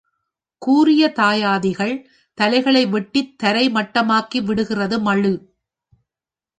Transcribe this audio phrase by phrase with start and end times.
[0.61, 1.93] கூறிய தாயாதிகள்
[2.37, 5.33] தலைகளை வெட்டித் தரை மட்டமாக்கி விடுகிறது மழு.